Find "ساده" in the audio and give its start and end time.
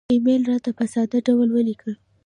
0.93-1.17